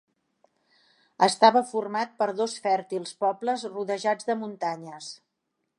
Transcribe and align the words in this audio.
Estava 1.27 1.61
format 1.73 2.17
per 2.23 2.29
dos 2.41 2.57
fèrtils 2.65 3.15
pobles 3.25 3.69
rodejats 3.77 4.31
de 4.31 4.39
muntanyes. 4.43 5.15